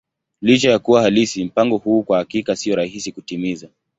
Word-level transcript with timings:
Licha 0.41 0.71
ya 0.71 0.79
kuwa 0.79 1.01
halisi, 1.01 1.43
mpango 1.45 1.77
huu 1.77 2.03
kwa 2.03 2.17
hakika 2.17 2.55
sio 2.55 2.75
rahisi 2.75 3.11
kutimiza. 3.11 3.69